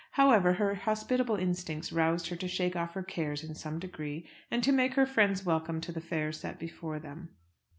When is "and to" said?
4.49-4.71